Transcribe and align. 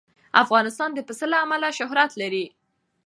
افغانستان 0.43 0.89
د 0.93 0.99
پسه 1.07 1.25
له 1.33 1.37
امله 1.45 1.69
شهرت 1.79 2.11
لري. 2.21 2.45